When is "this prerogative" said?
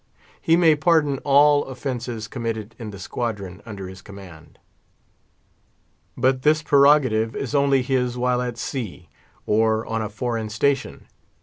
6.41-7.35